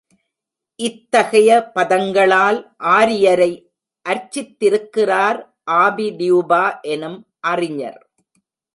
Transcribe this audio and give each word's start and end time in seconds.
இத்தகைய 0.79 1.49
பதங்களால் 1.75 2.59
ஆரியரை 2.77 3.51
அர்ச்சித்திருக்கிறார் 4.05 5.39
ஆபி 5.63 6.07
டியூபா 6.11 6.63
எனும் 6.81 7.19
அறிஞர். 7.39 7.99